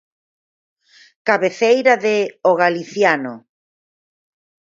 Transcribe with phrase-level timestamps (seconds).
[1.27, 3.41] Cabeceira de 'O Galiciano'.